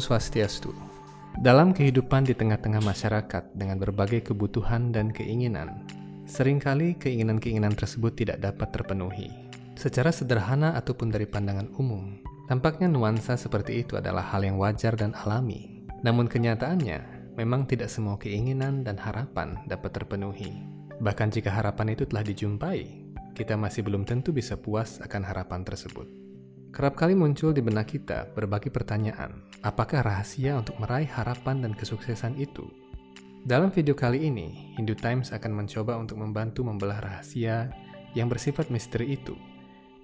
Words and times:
Swastiastu. 0.00 0.72
Dalam 1.38 1.70
kehidupan 1.70 2.26
di 2.26 2.34
tengah-tengah 2.34 2.82
masyarakat 2.82 3.54
dengan 3.54 3.78
berbagai 3.78 4.32
kebutuhan 4.32 4.90
dan 4.90 5.14
keinginan, 5.14 5.86
sering 6.26 6.58
kali 6.58 6.98
keinginan-keinginan 6.98 7.76
tersebut 7.76 8.18
tidak 8.18 8.42
dapat 8.42 8.74
terpenuhi. 8.74 9.30
Secara 9.78 10.10
sederhana 10.10 10.74
ataupun 10.74 11.14
dari 11.14 11.24
pandangan 11.24 11.70
umum, 11.78 12.18
tampaknya 12.50 12.90
nuansa 12.90 13.38
seperti 13.38 13.86
itu 13.86 13.94
adalah 13.96 14.26
hal 14.34 14.42
yang 14.42 14.58
wajar 14.58 14.98
dan 14.98 15.14
alami. 15.14 15.86
Namun 16.02 16.26
kenyataannya, 16.26 17.32
memang 17.38 17.64
tidak 17.64 17.88
semua 17.88 18.20
keinginan 18.20 18.82
dan 18.82 18.98
harapan 18.98 19.56
dapat 19.70 19.94
terpenuhi. 19.96 20.52
Bahkan 21.00 21.28
jika 21.32 21.48
harapan 21.48 21.96
itu 21.96 22.04
telah 22.04 22.20
dijumpai, 22.20 22.84
kita 23.32 23.56
masih 23.56 23.80
belum 23.80 24.04
tentu 24.04 24.36
bisa 24.36 24.60
puas 24.60 25.00
akan 25.00 25.24
harapan 25.24 25.64
tersebut. 25.64 26.19
Kerap 26.70 26.94
kali 26.94 27.18
muncul 27.18 27.50
di 27.50 27.58
benak 27.58 27.90
kita 27.90 28.30
berbagai 28.30 28.70
pertanyaan, 28.70 29.42
apakah 29.66 30.06
rahasia 30.06 30.54
untuk 30.54 30.78
meraih 30.78 31.10
harapan 31.10 31.66
dan 31.66 31.74
kesuksesan 31.74 32.38
itu? 32.38 32.62
Dalam 33.42 33.74
video 33.74 33.98
kali 33.98 34.30
ini, 34.30 34.78
Hindu 34.78 34.94
Times 34.94 35.34
akan 35.34 35.50
mencoba 35.50 35.98
untuk 35.98 36.22
membantu 36.22 36.62
membelah 36.62 37.02
rahasia 37.02 37.74
yang 38.14 38.30
bersifat 38.30 38.70
misteri 38.70 39.18
itu, 39.18 39.34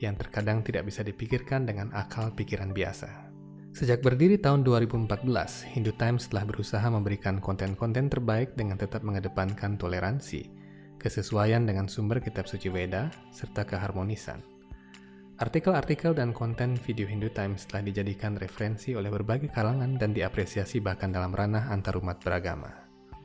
yang 0.03 0.19
terkadang 0.19 0.67
tidak 0.67 0.91
bisa 0.91 1.07
dipikirkan 1.07 1.71
dengan 1.71 1.95
akal 1.95 2.35
pikiran 2.35 2.75
biasa. 2.75 3.31
Sejak 3.71 4.03
berdiri 4.03 4.35
tahun 4.35 4.67
2014, 4.67 5.23
Hindu 5.71 5.95
Times 5.95 6.27
telah 6.27 6.51
berusaha 6.51 6.87
memberikan 6.91 7.39
konten-konten 7.39 8.11
terbaik 8.11 8.59
dengan 8.59 8.75
tetap 8.75 9.07
mengedepankan 9.07 9.79
toleransi, 9.79 10.51
kesesuaian 10.99 11.63
dengan 11.63 11.87
sumber 11.87 12.19
kitab 12.19 12.51
suci 12.51 12.67
Weda, 12.75 13.15
serta 13.31 13.63
keharmonisan. 13.63 14.56
Artikel-artikel 15.37 16.17
dan 16.17 16.33
konten 16.33 16.81
video 16.81 17.05
Hindu 17.05 17.29
Times 17.29 17.69
telah 17.69 17.85
dijadikan 17.85 18.41
referensi 18.41 18.97
oleh 18.97 19.13
berbagai 19.13 19.53
kalangan 19.53 20.01
dan 20.01 20.17
diapresiasi 20.17 20.81
bahkan 20.81 21.13
dalam 21.13 21.37
ranah 21.37 21.69
antarumat 21.69 22.25
beragama. 22.25 22.73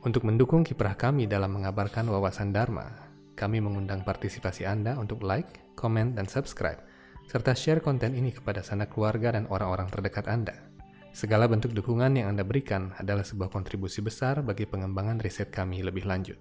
Untuk 0.04 0.28
mendukung 0.28 0.60
kiprah 0.60 0.92
kami 0.92 1.24
dalam 1.24 1.56
mengabarkan 1.56 2.04
wawasan 2.12 2.52
Dharma, 2.52 2.84
kami 3.32 3.64
mengundang 3.64 4.04
partisipasi 4.04 4.68
Anda 4.68 5.00
untuk 5.00 5.24
like, 5.24 5.64
komen, 5.72 6.12
dan 6.12 6.28
subscribe, 6.28 6.84
serta 7.32 7.56
share 7.56 7.80
konten 7.80 8.12
ini 8.12 8.28
kepada 8.28 8.60
sanak 8.60 8.92
keluarga 8.92 9.32
dan 9.32 9.48
orang-orang 9.48 9.88
terdekat 9.88 10.28
Anda. 10.28 10.68
Segala 11.16 11.48
bentuk 11.48 11.72
dukungan 11.72 12.12
yang 12.12 12.36
Anda 12.36 12.44
berikan 12.44 12.92
adalah 13.00 13.24
sebuah 13.24 13.48
kontribusi 13.48 14.04
besar 14.04 14.44
bagi 14.44 14.68
pengembangan 14.68 15.16
riset 15.16 15.48
kami 15.48 15.80
lebih 15.80 16.04
lanjut. 16.04 16.36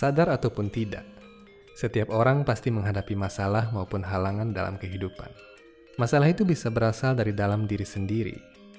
Sadar 0.00 0.32
ataupun 0.32 0.72
tidak, 0.72 1.04
setiap 1.76 2.08
orang 2.08 2.40
pasti 2.40 2.72
menghadapi 2.72 3.12
masalah 3.12 3.68
maupun 3.68 4.00
halangan 4.00 4.48
dalam 4.48 4.80
kehidupan. 4.80 5.28
Masalah 6.00 6.32
itu 6.32 6.40
bisa 6.40 6.72
berasal 6.72 7.12
dari 7.12 7.36
dalam 7.36 7.68
diri 7.68 7.84
sendiri 7.84 8.32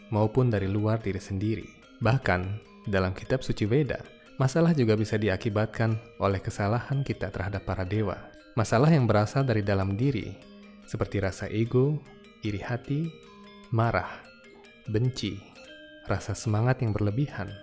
maupun 0.09 0.49
dari 0.49 0.65
luar 0.65 0.97
diri 0.97 1.21
sendiri. 1.21 1.69
Bahkan, 2.01 2.41
dalam 2.89 3.13
kitab 3.13 3.45
suci 3.45 3.69
Weda, 3.69 4.01
masalah 4.41 4.73
juga 4.73 4.97
bisa 4.97 5.13
diakibatkan 5.21 5.93
oleh 6.17 6.41
kesalahan 6.41 7.05
kita 7.05 7.29
terhadap 7.29 7.69
para 7.69 7.85
dewa. 7.85 8.17
Masalah 8.57 8.89
yang 8.89 9.05
berasal 9.05 9.45
dari 9.45 9.61
dalam 9.61 9.93
diri, 9.93 10.33
seperti 10.89 11.21
rasa 11.21 11.45
ego, 11.53 12.01
iri 12.41 12.65
hati, 12.65 13.05
marah, 13.69 14.09
benci, 14.89 15.37
rasa 16.09 16.33
semangat 16.33 16.81
yang 16.81 16.97
berlebihan, 16.97 17.53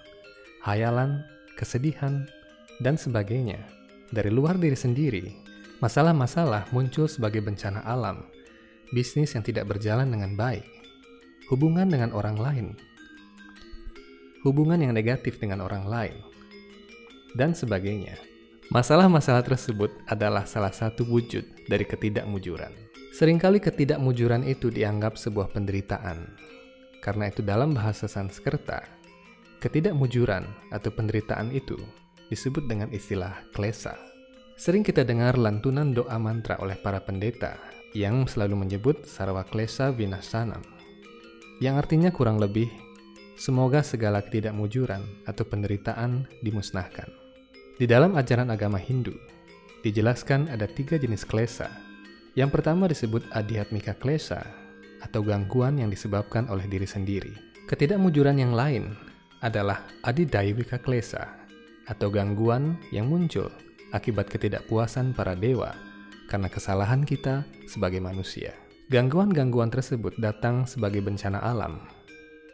hayalan, 0.63 1.27
kesedihan, 1.59 2.23
dan 2.83 2.99
sebagainya. 2.99 3.59
Dari 4.09 4.33
luar 4.33 4.56
diri 4.56 4.78
sendiri, 4.78 5.27
masalah-masalah 5.84 6.72
muncul 6.72 7.05
sebagai 7.05 7.44
bencana 7.44 7.84
alam, 7.84 8.25
bisnis 8.91 9.37
yang 9.37 9.44
tidak 9.44 9.69
berjalan 9.69 10.09
dengan 10.09 10.33
baik, 10.33 10.65
hubungan 11.53 11.93
dengan 11.93 12.17
orang 12.17 12.41
lain, 12.41 12.67
hubungan 14.43 14.81
yang 14.81 14.97
negatif 14.97 15.37
dengan 15.37 15.61
orang 15.61 15.84
lain, 15.84 16.17
dan 17.37 17.53
sebagainya. 17.53 18.17
Masalah-masalah 18.69 19.44
tersebut 19.44 19.88
adalah 20.05 20.44
salah 20.44 20.72
satu 20.72 21.05
wujud 21.09 21.44
dari 21.72 21.88
ketidakmujuran. 21.88 22.69
Seringkali 23.17 23.65
ketidakmujuran 23.65 24.44
itu 24.44 24.69
dianggap 24.69 25.17
sebuah 25.17 25.56
penderitaan. 25.56 26.37
Karena 27.00 27.33
itu 27.33 27.41
dalam 27.41 27.72
bahasa 27.72 28.05
Sanskerta, 28.05 28.84
ketidakmujuran 29.65 30.44
atau 30.69 30.91
penderitaan 30.93 31.49
itu 31.56 31.81
disebut 32.28 32.69
dengan 32.69 32.93
istilah 32.93 33.44
klesa. 33.53 33.97
Sering 34.59 34.84
kita 34.84 35.05
dengar 35.05 35.39
lantunan 35.39 35.93
doa 35.94 36.16
mantra 36.21 36.59
oleh 36.61 36.77
para 36.81 37.00
pendeta 37.00 37.56
yang 37.97 38.28
selalu 38.28 38.69
menyebut 38.69 39.06
sarwa 39.09 39.47
klesa 39.47 39.94
vinasanam, 39.94 40.61
yang 41.59 41.81
artinya 41.81 42.12
kurang 42.12 42.37
lebih 42.38 42.69
semoga 43.38 43.87
segala 43.87 44.21
ketidakmujuran 44.21 45.00
atau 45.25 45.47
penderitaan 45.47 46.27
dimusnahkan. 46.43 47.06
Di 47.78 47.87
dalam 47.87 48.19
ajaran 48.19 48.50
agama 48.50 48.83
Hindu, 48.83 49.15
dijelaskan 49.87 50.50
ada 50.50 50.67
tiga 50.67 50.99
jenis 50.99 51.22
klesa. 51.22 51.71
Yang 52.34 52.59
pertama 52.59 52.91
disebut 52.91 53.22
adihatmika 53.31 53.94
klesa 53.94 54.43
atau 54.99 55.22
gangguan 55.22 55.78
yang 55.78 55.91
disebabkan 55.91 56.50
oleh 56.50 56.67
diri 56.67 56.87
sendiri. 56.87 57.31
Ketidakmujuran 57.71 58.43
yang 58.43 58.55
lain 58.55 58.99
adalah 59.38 59.87
adidaiwika 60.03 60.83
klesa 60.83 61.48
atau 61.88 62.12
gangguan 62.12 62.76
yang 62.93 63.09
muncul 63.09 63.49
akibat 63.97 64.28
ketidakpuasan 64.28 65.16
para 65.16 65.32
dewa 65.32 65.72
karena 66.28 66.53
kesalahan 66.53 67.03
kita 67.03 67.49
sebagai 67.65 67.99
manusia. 68.04 68.53
Gangguan-gangguan 68.88 69.69
tersebut 69.69 70.16
datang 70.21 70.65
sebagai 70.65 71.00
bencana 71.04 71.41
alam 71.41 71.81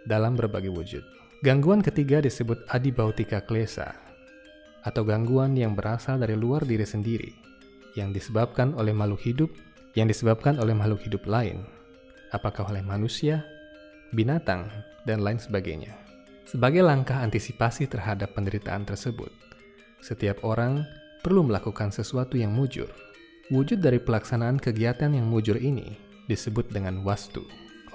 dalam 0.07 0.35
berbagai 0.35 0.71
wujud. 0.71 1.03
Gangguan 1.43 1.83
ketiga 1.83 2.23
disebut 2.23 2.63
adibautika 2.71 3.43
klesa 3.43 3.95
atau 4.87 5.03
gangguan 5.03 5.55
yang 5.59 5.75
berasal 5.75 6.19
dari 6.19 6.39
luar 6.39 6.63
diri 6.65 6.87
sendiri 6.87 7.31
yang 7.95 8.11
disebabkan 8.11 8.75
oleh 8.75 8.91
makhluk 8.91 9.23
hidup 9.23 9.51
yang 9.95 10.11
disebabkan 10.11 10.59
oleh 10.59 10.75
makhluk 10.75 11.07
hidup 11.07 11.23
lain, 11.25 11.63
apakah 12.35 12.67
oleh 12.67 12.83
manusia, 12.83 13.47
binatang, 14.11 14.67
dan 15.07 15.23
lain 15.23 15.39
sebagainya. 15.39 16.04
Sebagai 16.45 16.85
langkah 16.85 17.25
antisipasi 17.25 17.89
terhadap 17.89 18.37
penderitaan 18.37 18.85
tersebut, 18.85 19.33
setiap 20.05 20.45
orang 20.45 20.85
perlu 21.25 21.41
melakukan 21.41 21.89
sesuatu 21.89 22.37
yang 22.37 22.53
mujur. 22.53 22.93
Wujud 23.49 23.81
dari 23.81 23.97
pelaksanaan 23.97 24.61
kegiatan 24.61 25.13
yang 25.13 25.25
mujur 25.25 25.57
ini 25.57 25.97
disebut 26.29 26.69
dengan 26.69 27.01
wastu. 27.01 27.45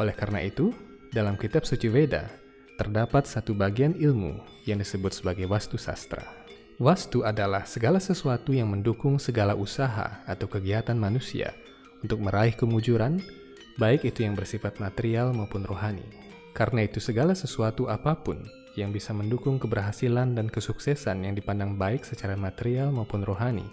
Oleh 0.02 0.18
karena 0.18 0.42
itu, 0.42 0.74
dalam 1.14 1.38
kitab 1.38 1.66
suci 1.66 1.90
Veda 1.90 2.30
terdapat 2.78 3.30
satu 3.30 3.54
bagian 3.54 3.94
ilmu 3.98 4.42
yang 4.66 4.81
disebut 4.81 5.14
sebagai 5.14 5.46
wastu 5.46 5.78
sastra. 5.78 6.26
Wastu 6.80 7.28
adalah 7.28 7.68
segala 7.68 8.00
sesuatu 8.00 8.56
yang 8.56 8.72
mendukung 8.72 9.20
segala 9.20 9.52
usaha 9.54 10.24
atau 10.24 10.48
kegiatan 10.48 10.96
manusia 10.96 11.52
untuk 12.00 12.24
meraih 12.24 12.56
kemujuran, 12.56 13.20
baik 13.76 14.08
itu 14.08 14.24
yang 14.24 14.34
bersifat 14.34 14.80
material 14.80 15.36
maupun 15.36 15.68
rohani. 15.68 16.28
Karena 16.54 16.86
itu 16.86 16.98
segala 16.98 17.38
sesuatu 17.38 17.88
apa 17.88 18.18
pun 18.18 18.44
yang 18.78 18.94
bisa 18.96 19.12
mendukung 19.12 19.60
keberhasilan 19.60 20.34
dan 20.34 20.48
kesuksesan 20.48 21.25
yang 21.28 21.34
dipandang 21.36 21.75
baik 21.75 22.07
secara 22.07 22.38
material 22.38 22.94
maupun 22.94 23.25
rohani 23.25 23.66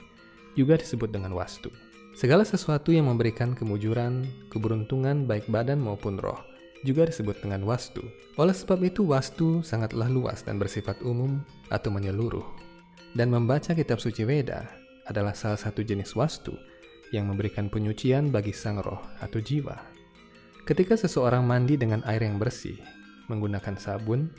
juga 0.57 0.81
disebut 0.81 1.13
dengan 1.13 1.37
wastu. 1.37 1.69
Segala 2.17 2.49
sesuatu 2.49 2.97
yang 2.97 3.13
memberikan 3.13 3.53
kemujuran, 3.53 4.25
keberuntungan 4.49 5.29
baik 5.29 5.53
badan 5.53 5.79
maupun 5.85 6.17
roh 6.17 6.41
juga 6.81 7.05
disebut 7.05 7.45
dengan 7.45 7.61
wastu. 7.69 8.01
Oleh 8.41 8.57
sebab 8.57 8.81
itu 8.81 9.05
wastu 9.05 9.61
sangatlah 9.61 10.09
luas 10.09 10.41
dan 10.41 10.57
bersifat 10.57 10.97
umum 11.05 11.45
atau 11.69 11.93
menyeluruh. 11.93 12.45
Dan 13.13 13.33
membaca 13.33 13.77
kitab 13.77 14.01
suci 14.01 14.25
Weda 14.25 14.65
adalah 15.09 15.37
salah 15.37 15.61
satu 15.61 15.85
jenis 15.85 16.17
wastu 16.17 16.57
yang 17.15 17.29
memberikan 17.29 17.69
penyucian 17.69 18.33
bagi 18.33 18.53
sang 18.53 18.81
roh 18.81 19.01
atau 19.21 19.41
jiwa. 19.41 19.96
Ketika 20.67 20.99
seseorang 20.99 21.47
mandi 21.47 21.79
dengan 21.79 22.03
air 22.11 22.27
yang 22.27 22.43
bersih, 22.43 22.75
menggunakan 23.31 23.79
sabun, 23.79 24.35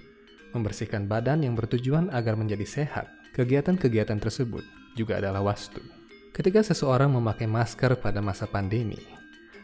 membersihkan 0.51 1.07
badan 1.07 1.47
yang 1.47 1.55
bertujuan 1.55 2.11
agar 2.11 2.35
menjadi 2.35 2.67
sehat, 2.67 3.07
kegiatan-kegiatan 3.31 4.19
tersebut 4.19 4.59
juga 4.99 5.23
adalah 5.23 5.39
wastu. 5.39 5.79
Ketika 6.35 6.67
seseorang 6.67 7.15
memakai 7.15 7.47
masker 7.47 7.95
pada 8.03 8.19
masa 8.19 8.43
pandemi, 8.43 8.99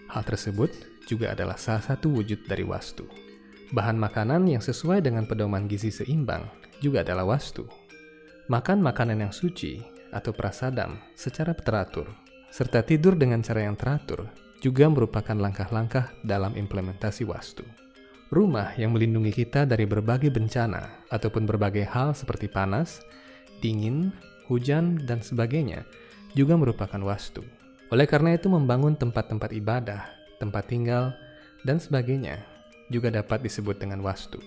hal 0.07 0.24
tersebut 0.24 0.71
juga 1.04 1.36
adalah 1.36 1.60
salah 1.60 1.83
satu 1.83 2.15
wujud 2.15 2.48
dari 2.48 2.63
wastu. 2.63 3.12
Bahan 3.75 4.00
makanan 4.00 4.48
yang 4.48 4.63
sesuai 4.63 5.04
dengan 5.04 5.27
pedoman 5.27 5.68
gizi 5.68 5.92
seimbang 5.92 6.48
juga 6.80 7.04
adalah 7.04 7.27
wastu. 7.27 7.68
Makan 8.48 8.80
makanan 8.80 9.19
yang 9.19 9.36
suci 9.36 9.83
atau 10.16 10.31
prasadam 10.31 10.95
secara 11.12 11.51
teratur, 11.51 12.07
serta 12.56 12.88
tidur 12.88 13.19
dengan 13.19 13.44
cara 13.44 13.68
yang 13.68 13.75
teratur 13.75 14.43
juga 14.63 14.88
merupakan 14.88 15.36
langkah-langkah 15.36 16.15
dalam 16.24 16.56
implementasi 16.56 17.27
wastu. 17.27 17.68
Rumah 18.31 18.80
yang 18.80 18.95
melindungi 18.95 19.36
kita 19.36 19.68
dari 19.68 19.83
berbagai 19.83 20.31
bencana 20.31 21.06
ataupun 21.12 21.44
berbagai 21.44 21.83
hal 21.83 22.15
seperti 22.15 22.48
panas, 22.48 23.04
dingin, 23.60 24.15
hujan, 24.48 25.04
dan 25.04 25.19
sebagainya 25.19 25.83
juga 26.31 26.56
merupakan 26.56 26.98
wastu. 27.04 27.44
Oleh 27.92 28.07
karena 28.07 28.33
itu 28.33 28.48
membangun 28.48 28.95
tempat-tempat 28.98 29.54
ibadah, 29.54 30.07
tempat 30.42 30.66
tinggal, 30.66 31.13
dan 31.68 31.77
sebagainya 31.77 32.42
juga 32.89 33.13
dapat 33.13 33.44
disebut 33.45 33.77
dengan 33.77 34.01
wastu. 34.01 34.42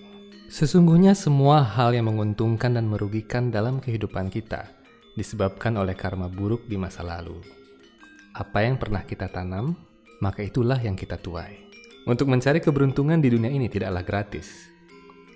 Sesungguhnya 0.51 1.15
semua 1.15 1.63
hal 1.63 1.95
yang 1.95 2.11
menguntungkan 2.11 2.75
dan 2.75 2.89
merugikan 2.89 3.53
dalam 3.53 3.79
kehidupan 3.79 4.33
kita 4.33 4.67
disebabkan 5.15 5.79
oleh 5.79 5.95
karma 5.95 6.27
buruk 6.27 6.67
di 6.67 6.75
masa 6.75 7.07
lalu. 7.07 7.39
Apa 8.35 8.67
yang 8.67 8.75
pernah 8.75 9.01
kita 9.07 9.31
tanam, 9.31 9.86
maka 10.23 10.45
itulah 10.45 10.79
yang 10.81 10.97
kita 10.97 11.17
tuai. 11.19 11.67
Untuk 12.07 12.31
mencari 12.31 12.63
keberuntungan 12.63 13.19
di 13.19 13.27
dunia 13.27 13.51
ini 13.51 13.67
tidaklah 13.67 14.01
gratis. 14.01 14.71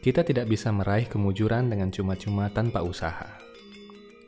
Kita 0.02 0.24
tidak 0.24 0.48
bisa 0.48 0.72
meraih 0.72 1.06
kemujuran 1.06 1.70
dengan 1.70 1.92
cuma-cuma 1.92 2.50
tanpa 2.50 2.82
usaha. 2.82 3.28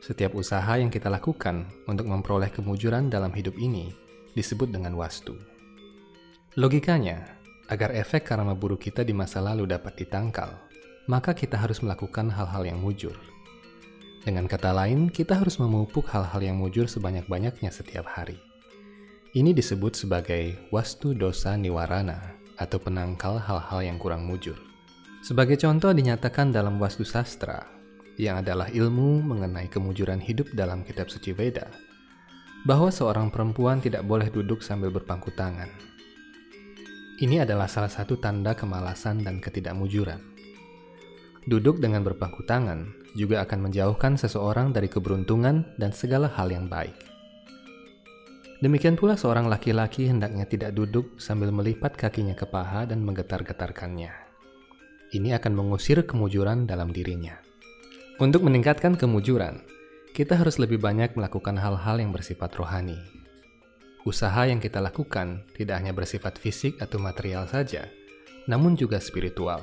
Setiap 0.04 0.36
usaha 0.36 0.76
yang 0.76 0.92
kita 0.92 1.08
lakukan 1.08 1.64
untuk 1.88 2.04
memperoleh 2.04 2.52
kemujuran 2.52 3.08
dalam 3.08 3.32
hidup 3.32 3.56
ini 3.56 3.90
disebut 4.36 4.68
dengan 4.68 4.92
wastu. 4.94 5.34
Logikanya, 6.60 7.40
agar 7.72 7.96
efek 7.96 8.28
karma 8.28 8.52
buruk 8.52 8.84
kita 8.84 9.00
di 9.02 9.16
masa 9.16 9.40
lalu 9.40 9.64
dapat 9.64 9.96
ditangkal, 9.96 10.52
maka 11.08 11.32
kita 11.32 11.56
harus 11.56 11.80
melakukan 11.80 12.28
hal-hal 12.28 12.62
yang 12.68 12.78
mujur. 12.78 13.16
Dengan 14.24 14.44
kata 14.44 14.72
lain, 14.72 15.08
kita 15.08 15.36
harus 15.36 15.56
memupuk 15.56 16.04
hal-hal 16.12 16.40
yang 16.40 16.56
mujur 16.60 16.88
sebanyak-banyaknya 16.88 17.72
setiap 17.72 18.04
hari. 18.04 18.36
Ini 19.34 19.50
disebut 19.50 19.98
sebagai 19.98 20.70
wastu 20.70 21.10
dosa 21.10 21.58
niwarana 21.58 22.38
atau 22.54 22.78
penangkal 22.78 23.42
hal-hal 23.42 23.82
yang 23.82 23.98
kurang 23.98 24.30
mujur. 24.30 24.54
Sebagai 25.26 25.58
contoh 25.58 25.90
dinyatakan 25.90 26.54
dalam 26.54 26.78
wastu 26.78 27.02
sastra, 27.02 27.66
yang 28.14 28.38
adalah 28.38 28.70
ilmu 28.70 29.26
mengenai 29.26 29.66
kemujuran 29.66 30.22
hidup 30.22 30.54
dalam 30.54 30.86
kitab 30.86 31.10
suci 31.10 31.34
Veda, 31.34 31.66
bahwa 32.62 32.94
seorang 32.94 33.34
perempuan 33.34 33.82
tidak 33.82 34.06
boleh 34.06 34.30
duduk 34.30 34.62
sambil 34.62 34.94
berpangku 34.94 35.34
tangan. 35.34 35.66
Ini 37.18 37.42
adalah 37.42 37.66
salah 37.66 37.90
satu 37.90 38.14
tanda 38.22 38.54
kemalasan 38.54 39.26
dan 39.26 39.42
ketidakmujuran. 39.42 40.22
Duduk 41.50 41.82
dengan 41.82 42.06
berpangku 42.06 42.46
tangan 42.46 42.86
juga 43.18 43.42
akan 43.42 43.66
menjauhkan 43.66 44.14
seseorang 44.14 44.70
dari 44.70 44.86
keberuntungan 44.86 45.74
dan 45.74 45.90
segala 45.90 46.30
hal 46.30 46.54
yang 46.54 46.70
baik. 46.70 47.13
Demikian 48.64 48.96
pula 48.96 49.12
seorang 49.12 49.44
laki-laki 49.44 50.08
hendaknya 50.08 50.48
tidak 50.48 50.72
duduk 50.72 51.20
sambil 51.20 51.52
melipat 51.52 52.00
kakinya 52.00 52.32
ke 52.32 52.48
paha 52.48 52.88
dan 52.88 53.04
menggetar-getarkannya. 53.04 54.08
Ini 55.12 55.36
akan 55.36 55.52
mengusir 55.52 56.00
kemujuran 56.08 56.64
dalam 56.64 56.88
dirinya. 56.88 57.36
Untuk 58.16 58.40
meningkatkan 58.40 58.96
kemujuran, 58.96 59.60
kita 60.16 60.40
harus 60.40 60.56
lebih 60.56 60.80
banyak 60.80 61.12
melakukan 61.12 61.60
hal-hal 61.60 62.00
yang 62.00 62.08
bersifat 62.08 62.56
rohani. 62.56 62.96
Usaha 64.08 64.48
yang 64.48 64.64
kita 64.64 64.80
lakukan 64.80 65.44
tidak 65.52 65.84
hanya 65.84 65.92
bersifat 65.92 66.40
fisik 66.40 66.80
atau 66.80 66.96
material 66.96 67.44
saja, 67.44 67.92
namun 68.48 68.80
juga 68.80 68.96
spiritual. 68.96 69.60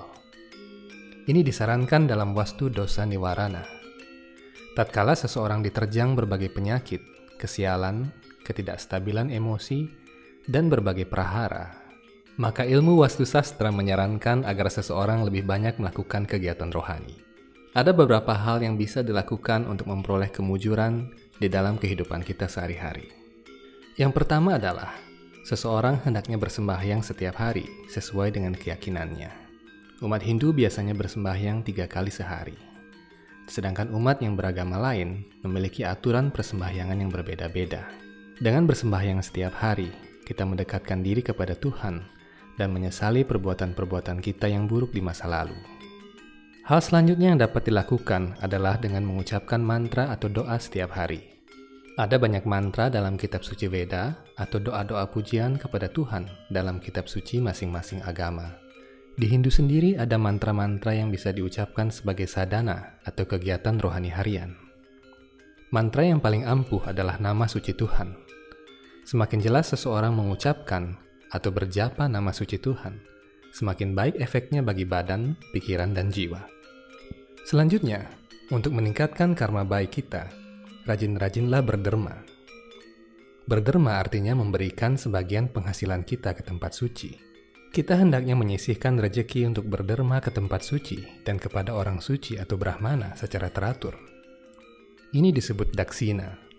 Ini 1.25 1.42
disarankan 1.42 2.06
dalam 2.06 2.38
wastu 2.38 2.69
dosa 2.69 3.01
niwarana. 3.09 3.65
Tatkala 4.77 5.18
seseorang 5.18 5.65
diterjang 5.65 6.13
berbagai 6.13 6.54
penyakit, 6.54 7.01
kesialan, 7.42 8.20
ketidakstabilan 8.51 9.31
emosi, 9.31 9.88
dan 10.51 10.68
berbagai 10.68 11.07
prahara, 11.07 11.71
maka 12.36 12.68
ilmu 12.68 13.00
wastu 13.00 13.24
sastra 13.24 13.71
menyarankan 13.71 14.44
agar 14.44 14.68
seseorang 14.68 15.24
lebih 15.24 15.48
banyak 15.48 15.80
melakukan 15.80 16.27
kegiatan 16.27 16.68
rohani. 16.74 17.15
Ada 17.71 17.95
beberapa 17.95 18.36
hal 18.36 18.59
yang 18.59 18.75
bisa 18.75 19.00
dilakukan 19.00 19.63
untuk 19.63 19.88
memperoleh 19.88 20.27
kemujuran 20.27 21.07
di 21.39 21.48
dalam 21.48 21.80
kehidupan 21.80 22.19
kita 22.19 22.51
sehari-hari. 22.51 23.07
Yang 23.95 24.12
pertama 24.12 24.59
adalah 24.59 24.92
seseorang 25.47 26.04
hendaknya 26.04 26.36
bersembahyang 26.36 27.00
setiap 27.00 27.39
hari 27.39 27.63
sesuai 27.88 28.36
dengan 28.36 28.51
keyakinannya. 28.57 29.31
Umat 30.01 30.25
Hindu 30.25 30.51
biasanya 30.51 30.97
bersembahyang 30.97 31.62
tiga 31.62 31.86
kali 31.86 32.09
sehari, 32.09 32.57
sedangkan 33.45 33.94
umat 33.94 34.19
yang 34.19 34.33
beragama 34.33 34.81
lain 34.81 35.24
memiliki 35.45 35.86
aturan 35.86 36.33
persembahyangan 36.33 36.97
yang 36.97 37.13
berbeda-beda. 37.13 37.86
Dengan 38.41 38.65
bersembahyang 38.65 39.21
setiap 39.21 39.53
hari, 39.61 39.93
kita 40.25 40.49
mendekatkan 40.49 41.05
diri 41.05 41.21
kepada 41.21 41.53
Tuhan 41.53 42.01
dan 42.57 42.73
menyesali 42.73 43.21
perbuatan-perbuatan 43.21 44.17
kita 44.17 44.49
yang 44.49 44.65
buruk 44.65 44.97
di 44.97 44.97
masa 44.97 45.29
lalu. 45.29 45.53
Hal 46.65 46.81
selanjutnya 46.81 47.38
yang 47.38 47.38
dapat 47.38 47.69
dilakukan 47.69 48.41
adalah 48.41 48.81
dengan 48.81 49.05
mengucapkan 49.05 49.61
mantra 49.61 50.09
atau 50.09 50.25
doa 50.25 50.57
setiap 50.57 50.89
hari. 50.97 51.21
Ada 52.01 52.17
banyak 52.17 52.41
mantra 52.49 52.89
dalam 52.89 53.13
kitab 53.13 53.45
suci 53.45 53.69
Veda 53.69 54.17
atau 54.33 54.57
doa-doa 54.57 55.05
pujian 55.13 55.61
kepada 55.61 55.85
Tuhan 55.94 56.25
dalam 56.49 56.81
kitab 56.81 57.05
suci 57.05 57.37
masing-masing 57.37 58.01
agama. 58.01 58.57
Di 59.21 59.29
Hindu 59.29 59.53
sendiri 59.53 60.01
ada 60.01 60.17
mantra-mantra 60.17 60.97
yang 60.97 61.13
bisa 61.13 61.29
diucapkan 61.29 61.94
sebagai 61.94 62.25
sadana 62.25 62.97
atau 63.05 63.21
kegiatan 63.21 63.77
rohani 63.77 64.09
harian. 64.09 64.57
Mantra 65.69 66.03
yang 66.09 66.19
paling 66.19 66.44
ampuh 66.44 66.83
adalah 66.89 67.15
nama 67.21 67.47
suci 67.47 67.71
Tuhan, 67.71 68.31
Semakin 69.01 69.42
jelas 69.42 69.74
seseorang 69.74 70.13
mengucapkan 70.13 70.94
atau 71.33 71.50
berjapa 71.50 72.06
nama 72.06 72.30
suci 72.30 72.62
Tuhan, 72.62 73.01
semakin 73.50 73.98
baik 73.98 74.15
efeknya 74.21 74.62
bagi 74.62 74.86
badan, 74.86 75.33
pikiran, 75.56 75.95
dan 75.98 76.13
jiwa. 76.13 76.44
Selanjutnya, 77.42 78.06
untuk 78.53 78.77
meningkatkan 78.77 79.33
karma 79.33 79.65
baik 79.65 79.89
kita, 80.03 80.30
rajin-rajinlah 80.86 81.65
berderma. 81.65 82.21
Berderma 83.50 83.98
artinya 83.98 84.38
memberikan 84.38 84.95
sebagian 85.01 85.50
penghasilan 85.50 86.06
kita 86.06 86.38
ke 86.38 86.45
tempat 86.45 86.77
suci. 86.77 87.18
Kita 87.71 87.97
hendaknya 87.97 88.36
menyisihkan 88.36 89.00
rejeki 89.00 89.47
untuk 89.47 89.65
berderma 89.65 90.19
ke 90.19 90.30
tempat 90.30 90.62
suci 90.62 91.24
dan 91.24 91.39
kepada 91.39 91.74
orang 91.74 92.04
suci 92.04 92.35
atau 92.35 92.59
brahmana 92.59 93.16
secara 93.16 93.47
teratur. 93.47 93.95
Ini 95.16 95.31
disebut 95.31 95.71
daksina 95.71 96.50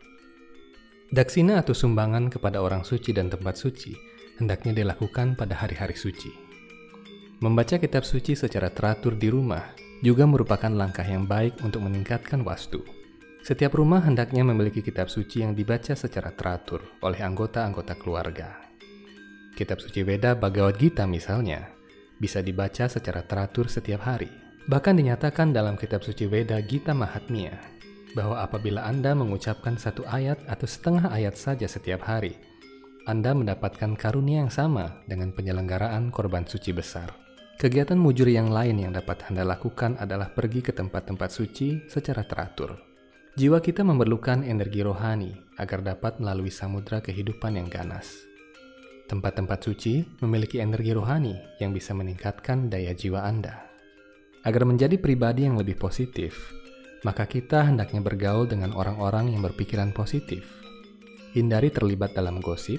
Daksina 1.12 1.60
atau 1.60 1.76
sumbangan 1.76 2.32
kepada 2.32 2.64
orang 2.64 2.88
suci 2.88 3.12
dan 3.12 3.28
tempat 3.28 3.60
suci 3.60 3.92
hendaknya 4.40 4.72
dilakukan 4.72 5.36
pada 5.36 5.60
hari-hari 5.60 5.92
suci. 5.92 6.32
Membaca 7.44 7.76
kitab 7.76 8.08
suci 8.08 8.32
secara 8.32 8.72
teratur 8.72 9.20
di 9.20 9.28
rumah 9.28 9.76
juga 10.00 10.24
merupakan 10.24 10.72
langkah 10.72 11.04
yang 11.04 11.28
baik 11.28 11.60
untuk 11.60 11.84
meningkatkan 11.84 12.40
wastu. 12.48 12.80
Setiap 13.44 13.76
rumah 13.76 14.00
hendaknya 14.00 14.40
memiliki 14.40 14.80
kitab 14.80 15.12
suci 15.12 15.44
yang 15.44 15.52
dibaca 15.52 15.92
secara 15.92 16.32
teratur 16.32 16.80
oleh 17.04 17.20
anggota-anggota 17.20 17.92
keluarga. 18.00 18.64
Kitab 19.52 19.84
suci 19.84 20.00
Veda 20.08 20.32
Bhagavad 20.32 20.80
Gita 20.80 21.04
misalnya 21.04 21.76
bisa 22.16 22.40
dibaca 22.40 22.88
secara 22.88 23.20
teratur 23.20 23.68
setiap 23.68 24.00
hari. 24.08 24.32
Bahkan 24.64 24.96
dinyatakan 24.96 25.52
dalam 25.52 25.76
kitab 25.76 26.00
suci 26.00 26.24
Veda 26.24 26.56
Gita 26.64 26.96
Mahatmya 26.96 27.81
bahwa 28.12 28.40
apabila 28.44 28.84
Anda 28.84 29.16
mengucapkan 29.16 29.76
satu 29.76 30.04
ayat 30.08 30.40
atau 30.48 30.68
setengah 30.68 31.08
ayat 31.12 31.36
saja 31.36 31.66
setiap 31.68 32.04
hari, 32.04 32.36
Anda 33.08 33.34
mendapatkan 33.34 33.98
karunia 33.98 34.46
yang 34.46 34.52
sama 34.52 35.02
dengan 35.10 35.34
penyelenggaraan 35.34 36.12
korban 36.14 36.46
suci 36.46 36.70
besar. 36.70 37.10
Kegiatan 37.58 37.98
mujur 37.98 38.26
yang 38.26 38.50
lain 38.50 38.80
yang 38.80 38.92
dapat 38.94 39.22
Anda 39.30 39.46
lakukan 39.46 39.98
adalah 40.00 40.32
pergi 40.34 40.64
ke 40.64 40.72
tempat-tempat 40.74 41.30
suci 41.30 41.86
secara 41.86 42.24
teratur. 42.26 42.74
Jiwa 43.32 43.64
kita 43.64 43.80
memerlukan 43.80 44.44
energi 44.44 44.84
rohani 44.84 45.32
agar 45.56 45.80
dapat 45.80 46.20
melalui 46.20 46.52
samudra 46.52 47.00
kehidupan 47.00 47.56
yang 47.56 47.68
ganas. 47.72 48.28
Tempat-tempat 49.08 49.60
suci 49.60 50.04
memiliki 50.20 50.60
energi 50.60 50.92
rohani 50.92 51.36
yang 51.60 51.72
bisa 51.72 51.96
meningkatkan 51.96 52.68
daya 52.68 52.92
jiwa 52.92 53.24
Anda. 53.24 53.68
Agar 54.44 54.66
menjadi 54.68 54.98
pribadi 54.98 55.46
yang 55.48 55.56
lebih 55.56 55.78
positif, 55.78 56.61
maka 57.02 57.26
kita 57.26 57.66
hendaknya 57.66 57.98
bergaul 58.02 58.46
dengan 58.46 58.70
orang-orang 58.74 59.34
yang 59.34 59.42
berpikiran 59.42 59.90
positif. 59.90 60.46
Hindari 61.34 61.70
terlibat 61.74 62.14
dalam 62.14 62.38
gosip, 62.38 62.78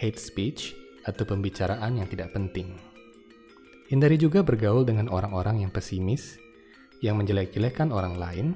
hate 0.00 0.20
speech, 0.20 0.72
atau 1.04 1.24
pembicaraan 1.24 2.00
yang 2.00 2.08
tidak 2.08 2.32
penting. 2.32 2.76
Hindari 3.88 4.16
juga 4.20 4.44
bergaul 4.44 4.86
dengan 4.86 5.10
orang-orang 5.10 5.66
yang 5.66 5.72
pesimis, 5.72 6.38
yang 7.02 7.18
menjelek-jelekan 7.18 7.90
orang 7.90 8.14
lain, 8.16 8.46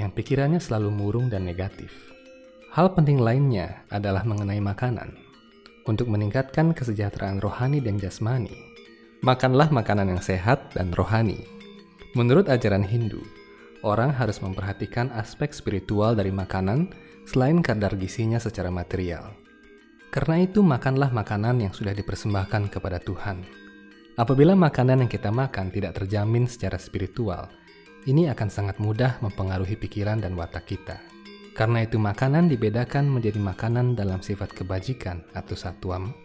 yang 0.00 0.10
pikirannya 0.10 0.58
selalu 0.58 0.90
murung 0.90 1.26
dan 1.30 1.46
negatif. 1.46 1.92
Hal 2.74 2.92
penting 2.92 3.22
lainnya 3.22 3.86
adalah 3.88 4.26
mengenai 4.26 4.60
makanan. 4.60 5.14
Untuk 5.88 6.10
meningkatkan 6.12 6.76
kesejahteraan 6.76 7.40
rohani 7.40 7.80
dan 7.80 7.96
jasmani, 7.96 8.52
makanlah 9.24 9.72
makanan 9.72 10.12
yang 10.12 10.22
sehat 10.22 10.76
dan 10.76 10.92
rohani. 10.92 11.48
Menurut 12.12 12.50
ajaran 12.52 12.84
Hindu, 12.84 13.24
orang 13.86 14.14
harus 14.14 14.42
memperhatikan 14.42 15.12
aspek 15.14 15.54
spiritual 15.54 16.16
dari 16.18 16.34
makanan 16.34 16.90
selain 17.28 17.60
kadar 17.60 17.94
gizinya 18.00 18.40
secara 18.40 18.72
material. 18.72 19.36
Karena 20.08 20.40
itu, 20.40 20.64
makanlah 20.64 21.12
makanan 21.12 21.60
yang 21.60 21.72
sudah 21.76 21.92
dipersembahkan 21.92 22.72
kepada 22.72 22.96
Tuhan. 22.96 23.44
Apabila 24.16 24.56
makanan 24.56 25.04
yang 25.04 25.10
kita 25.12 25.28
makan 25.28 25.68
tidak 25.68 26.00
terjamin 26.00 26.48
secara 26.48 26.80
spiritual, 26.80 27.52
ini 28.08 28.26
akan 28.32 28.48
sangat 28.48 28.80
mudah 28.80 29.20
mempengaruhi 29.20 29.76
pikiran 29.76 30.24
dan 30.24 30.32
watak 30.32 30.64
kita. 30.64 30.96
Karena 31.52 31.84
itu, 31.84 32.00
makanan 32.00 32.48
dibedakan 32.48 33.04
menjadi 33.04 33.36
makanan 33.36 33.92
dalam 33.92 34.24
sifat 34.24 34.56
kebajikan 34.56 35.20
atau 35.36 35.52
satuam, 35.52 36.16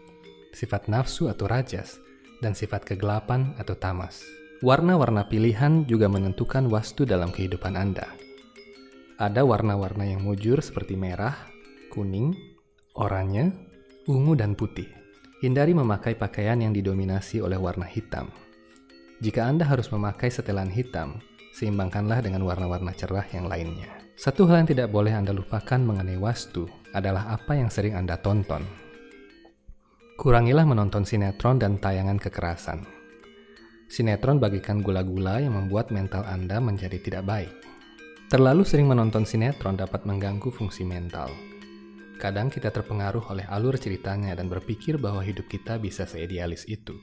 sifat 0.55 0.87
nafsu 0.87 1.27
atau 1.27 1.45
rajas, 1.51 1.99
dan 2.39 2.55
sifat 2.55 2.87
kegelapan 2.87 3.51
atau 3.59 3.75
tamas. 3.75 4.42
Warna-warna 4.63 5.27
pilihan 5.27 5.83
juga 5.91 6.07
menentukan 6.07 6.71
wastu 6.71 7.03
dalam 7.03 7.35
kehidupan 7.35 7.75
Anda. 7.75 8.07
Ada 9.19 9.43
warna-warna 9.43 10.07
yang 10.07 10.23
mujur 10.23 10.63
seperti 10.63 10.95
merah, 10.95 11.35
kuning, 11.91 12.31
oranye, 12.95 13.51
ungu, 14.07 14.39
dan 14.39 14.55
putih. 14.55 14.87
Hindari 15.43 15.75
memakai 15.75 16.15
pakaian 16.15 16.63
yang 16.63 16.71
didominasi 16.71 17.43
oleh 17.43 17.59
warna 17.59 17.83
hitam. 17.83 18.31
Jika 19.19 19.43
Anda 19.43 19.67
harus 19.67 19.91
memakai 19.91 20.31
setelan 20.31 20.71
hitam, 20.71 21.19
seimbangkanlah 21.59 22.23
dengan 22.23 22.47
warna-warna 22.47 22.95
cerah 22.95 23.27
yang 23.35 23.51
lainnya. 23.51 23.91
Satu 24.15 24.47
hal 24.47 24.63
yang 24.63 24.71
tidak 24.71 24.95
boleh 24.95 25.11
Anda 25.11 25.35
lupakan 25.35 25.83
mengenai 25.83 26.15
wastu 26.15 26.71
adalah 26.95 27.35
apa 27.35 27.59
yang 27.59 27.67
sering 27.67 27.99
Anda 27.99 28.15
tonton. 28.15 28.63
Kurangilah 30.15 30.63
menonton 30.63 31.03
sinetron 31.03 31.59
dan 31.59 31.83
tayangan 31.83 32.15
kekerasan. 32.15 33.02
Sinetron 33.93 34.41
bagikan 34.41 34.81
gula-gula 34.81 35.37
yang 35.37 35.53
membuat 35.53 35.93
mental 35.93 36.25
Anda 36.25 36.57
menjadi 36.57 36.97
tidak 36.97 37.29
baik. 37.29 37.53
Terlalu 38.25 38.65
sering 38.65 38.89
menonton 38.89 39.21
sinetron 39.21 39.77
dapat 39.77 40.09
mengganggu 40.09 40.49
fungsi 40.49 40.81
mental. 40.81 41.29
Kadang 42.17 42.49
kita 42.49 42.73
terpengaruh 42.73 43.29
oleh 43.29 43.45
alur 43.53 43.77
ceritanya 43.77 44.33
dan 44.33 44.49
berpikir 44.49 44.97
bahwa 44.97 45.21
hidup 45.21 45.45
kita 45.45 45.77
bisa 45.77 46.09
seidealis 46.09 46.65
itu. 46.65 46.97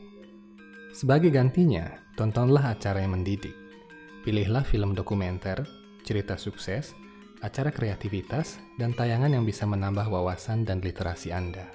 Sebagai 0.91 1.31
gantinya, 1.31 1.95
tontonlah 2.19 2.75
acara 2.75 3.07
yang 3.07 3.15
mendidik. 3.15 3.55
Pilihlah 4.27 4.67
film 4.67 4.99
dokumenter, 4.99 5.63
cerita 6.03 6.35
sukses, 6.35 6.91
acara 7.39 7.71
kreativitas, 7.71 8.59
dan 8.83 8.99
tayangan 8.99 9.31
yang 9.31 9.47
bisa 9.47 9.63
menambah 9.63 10.11
wawasan 10.11 10.67
dan 10.67 10.83
literasi 10.83 11.31
Anda. 11.31 11.71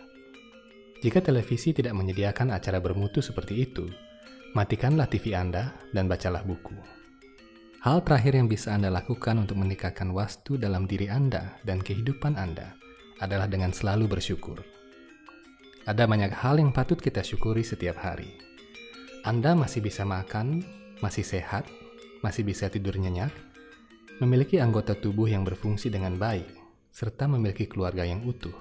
Jika 1.00 1.24
televisi 1.24 1.72
tidak 1.72 1.96
menyediakan 1.96 2.52
acara 2.52 2.84
bermutu 2.84 3.24
seperti 3.24 3.64
itu, 3.64 3.88
matikanlah 4.56 5.12
TV 5.12 5.36
Anda 5.36 5.76
dan 5.92 6.08
bacalah 6.08 6.40
buku. 6.48 6.72
Hal 7.84 8.02
terakhir 8.08 8.40
yang 8.40 8.48
bisa 8.48 8.72
Anda 8.72 8.88
lakukan 8.88 9.36
untuk 9.36 9.60
meningkatkan 9.60 10.16
wastu 10.16 10.56
dalam 10.56 10.88
diri 10.88 11.12
Anda 11.12 11.60
dan 11.68 11.84
kehidupan 11.84 12.40
Anda 12.40 12.72
adalah 13.20 13.52
dengan 13.52 13.76
selalu 13.76 14.08
bersyukur. 14.08 14.64
Ada 15.84 16.08
banyak 16.08 16.32
hal 16.32 16.58
yang 16.58 16.72
patut 16.72 16.98
kita 16.98 17.20
syukuri 17.22 17.68
setiap 17.68 18.00
hari. 18.00 18.32
Anda 19.28 19.60
masih 19.60 19.84
bisa 19.84 20.08
makan, 20.08 20.64
masih 21.04 21.28
sehat, 21.28 21.68
masih 22.24 22.48
bisa 22.48 22.72
tidur 22.72 22.96
nyenyak, 22.96 23.36
memiliki 24.24 24.64
anggota 24.64 24.96
tubuh 24.96 25.28
yang 25.28 25.44
berfungsi 25.44 25.92
dengan 25.92 26.16
baik, 26.16 26.48
serta 26.96 27.28
memiliki 27.28 27.68
keluarga 27.68 28.08
yang 28.08 28.24
utuh. 28.24 28.56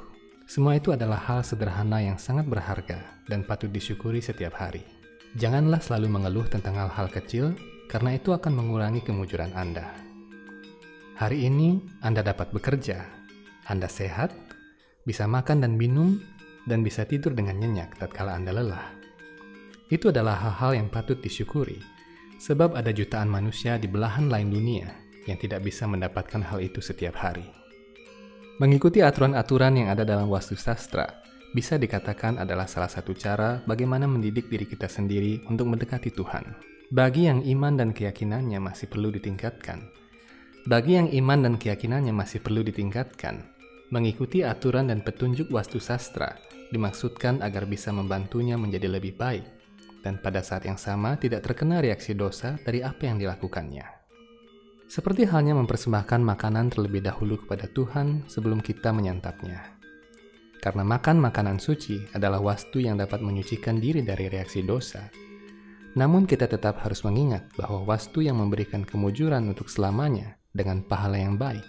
Semua 0.45 0.75
itu 0.75 0.91
adalah 0.91 1.23
hal 1.23 1.47
sederhana 1.47 2.03
yang 2.03 2.19
sangat 2.19 2.51
berharga 2.51 2.99
dan 3.31 3.47
patut 3.47 3.71
disyukuri 3.73 4.21
setiap 4.21 4.59
hari. 4.59 5.04
Janganlah 5.35 5.83
selalu 5.83 6.15
mengeluh 6.15 6.47
tentang 6.47 6.79
hal-hal 6.79 7.11
kecil, 7.11 7.59
karena 7.91 8.15
itu 8.15 8.31
akan 8.31 8.55
mengurangi 8.55 9.03
kemujuran 9.03 9.51
Anda. 9.59 9.91
Hari 11.19 11.51
ini 11.51 11.83
Anda 12.07 12.23
dapat 12.23 12.55
bekerja, 12.55 13.03
Anda 13.67 13.91
sehat, 13.91 14.31
bisa 15.03 15.27
makan 15.27 15.67
dan 15.67 15.75
minum, 15.75 16.23
dan 16.71 16.87
bisa 16.87 17.03
tidur 17.03 17.35
dengan 17.35 17.59
nyenyak 17.59 17.99
tatkala 17.99 18.39
Anda 18.39 18.55
lelah. 18.55 18.95
Itu 19.91 20.15
adalah 20.15 20.39
hal-hal 20.39 20.79
yang 20.79 20.87
patut 20.87 21.19
disyukuri, 21.19 21.83
sebab 22.39 22.79
ada 22.79 22.95
jutaan 22.95 23.27
manusia 23.27 23.75
di 23.75 23.91
belahan 23.91 24.31
lain 24.31 24.55
dunia 24.55 24.87
yang 25.27 25.35
tidak 25.43 25.67
bisa 25.67 25.91
mendapatkan 25.91 26.47
hal 26.47 26.63
itu 26.63 26.79
setiap 26.79 27.19
hari. 27.19 27.43
Mengikuti 28.63 29.03
aturan-aturan 29.03 29.83
yang 29.83 29.91
ada 29.91 30.07
dalam 30.07 30.31
wastu 30.31 30.55
sastra 30.55 31.11
bisa 31.55 31.79
dikatakan 31.79 32.43
adalah 32.43 32.67
salah 32.67 32.91
satu 32.91 33.15
cara 33.15 33.63
bagaimana 33.63 34.11
mendidik 34.11 34.51
diri 34.51 34.67
kita 34.67 34.91
sendiri 34.91 35.47
untuk 35.47 35.71
mendekati 35.71 36.11
Tuhan. 36.11 36.75
Bagi 36.91 37.31
yang 37.31 37.41
iman 37.47 37.79
dan 37.79 37.91
keyakinannya 37.95 38.59
masih 38.59 38.91
perlu 38.91 39.15
ditingkatkan, 39.15 39.87
bagi 40.65 40.99
yang 40.99 41.09
iman 41.13 41.45
dan 41.45 41.55
keyakinannya 41.61 42.17
masih 42.17 42.43
perlu 42.43 42.65
ditingkatkan, 42.67 43.45
mengikuti 43.93 44.43
aturan 44.43 44.89
dan 44.89 45.05
petunjuk 45.05 45.53
wastu 45.53 45.77
sastra 45.77 46.41
dimaksudkan 46.73 47.45
agar 47.45 47.71
bisa 47.71 47.95
membantunya 47.95 48.59
menjadi 48.59 48.91
lebih 48.91 49.15
baik 49.15 49.45
dan 50.01 50.19
pada 50.19 50.41
saat 50.41 50.65
yang 50.65 50.81
sama 50.81 51.21
tidak 51.21 51.45
terkena 51.45 51.85
reaksi 51.85 52.17
dosa 52.17 52.57
dari 52.65 52.81
apa 52.81 53.09
yang 53.09 53.21
dilakukannya. 53.21 53.85
Seperti 54.89 55.25
halnya 55.29 55.53
mempersembahkan 55.57 56.21
makanan 56.21 56.73
terlebih 56.73 57.01
dahulu 57.05 57.41
kepada 57.45 57.69
Tuhan 57.69 58.25
sebelum 58.29 58.61
kita 58.61 58.93
menyantapnya. 58.93 59.84
Karena 60.65 60.81
makan 60.81 61.21
makanan 61.21 61.61
suci 61.61 62.09
adalah 62.17 62.41
wastu 62.41 62.81
yang 62.81 62.97
dapat 62.97 63.21
menyucikan 63.21 63.77
diri 63.77 64.01
dari 64.01 64.33
reaksi 64.33 64.65
dosa. 64.65 65.13
Namun 65.93 66.25
kita 66.25 66.49
tetap 66.49 66.81
harus 66.81 67.05
mengingat 67.05 67.53
bahwa 67.61 67.85
wastu 67.85 68.25
yang 68.25 68.41
memberikan 68.41 68.81
kemujuran 68.81 69.45
untuk 69.45 69.69
selamanya 69.69 70.41
dengan 70.57 70.81
pahala 70.81 71.21
yang 71.21 71.37
baik 71.37 71.61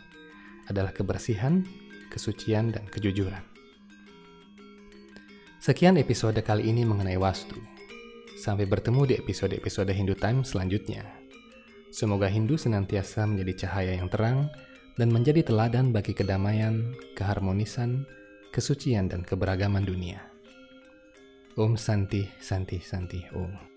adalah 0.71 0.95
kebersihan, 0.95 1.67
kesucian, 2.07 2.71
dan 2.71 2.87
kejujuran. 2.87 3.43
Sekian 5.59 5.99
episode 5.99 6.39
kali 6.39 6.71
ini 6.71 6.87
mengenai 6.87 7.19
wastu. 7.19 7.59
Sampai 8.39 8.63
bertemu 8.63 9.11
di 9.11 9.13
episode-episode 9.19 9.91
Hindu 9.91 10.15
Time 10.15 10.47
selanjutnya. 10.47 11.03
Semoga 11.91 12.31
Hindu 12.31 12.55
senantiasa 12.55 13.27
menjadi 13.27 13.67
cahaya 13.67 13.99
yang 13.99 14.07
terang 14.07 14.47
dan 14.95 15.11
menjadi 15.11 15.43
teladan 15.43 15.91
bagi 15.91 16.15
kedamaian, 16.15 16.95
keharmonisan, 17.19 18.07
kesucian, 18.55 19.11
dan 19.11 19.27
keberagaman 19.27 19.83
dunia. 19.83 20.23
Om 21.59 21.75
Santi, 21.75 22.23
Santi, 22.39 22.79
Santi, 22.79 23.19
Om. 23.35 23.74